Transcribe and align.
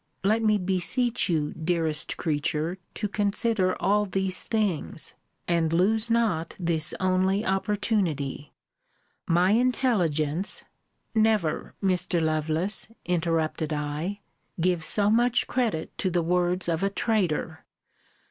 Let 0.23 0.41
me 0.41 0.57
beseech 0.57 1.29
you, 1.29 1.53
dearest 1.53 2.17
creature, 2.17 2.79
to 2.95 3.07
consider 3.07 3.79
all 3.79 4.05
these 4.05 4.41
things; 4.41 5.13
and 5.47 5.71
lose 5.71 6.09
not 6.09 6.55
this 6.59 6.95
only 6.99 7.45
opportunity. 7.45 8.51
My 9.27 9.51
intelligence 9.51 10.63
Never, 11.13 11.75
Mr. 11.83 12.19
Lovelace, 12.19 12.87
interrupted 13.05 13.73
I, 13.73 14.21
give 14.59 14.83
so 14.83 15.11
much 15.11 15.45
credit 15.45 15.95
to 15.99 16.09
the 16.09 16.23
words 16.23 16.67
of 16.67 16.81
a 16.81 16.89
traitor. 16.89 17.63